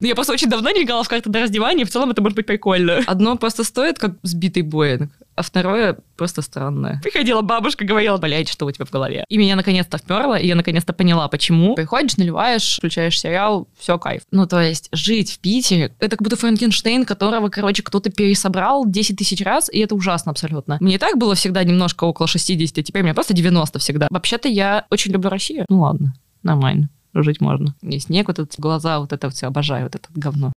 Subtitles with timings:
[0.00, 2.36] Я просто очень давно не играла в карты до раздевания, и в целом это может
[2.36, 3.00] быть прикольно.
[3.06, 7.00] Одно просто стоит, как сбитый Боинг, а второе просто странное.
[7.02, 9.24] Приходила бабушка, говорила, блядь, что у тебя в голове.
[9.28, 11.74] И меня наконец-то вперло, и я наконец-то поняла, почему.
[11.74, 14.22] Приходишь, наливаешь, включаешь сериал, все, кайф.
[14.30, 19.16] Ну, то есть, жить в Питере, это как будто Франкенштейн, которого, короче, кто-то пересобрал 10
[19.16, 20.78] тысяч раз, и это ужасно абсолютно.
[20.80, 24.06] Мне и так было всегда немножко около 60, а теперь мне просто 90 всегда.
[24.10, 25.66] Вообще-то я очень люблю Россию.
[25.68, 27.74] Ну ладно, нормально жить можно.
[27.82, 30.46] И снег, вот эти глаза, вот это все обожаю, вот это говно.